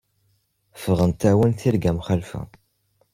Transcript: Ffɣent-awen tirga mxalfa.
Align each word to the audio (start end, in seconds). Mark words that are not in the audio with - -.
Ffɣent-awen 0.81 1.51
tirga 1.59 1.91
mxalfa. 1.97 2.41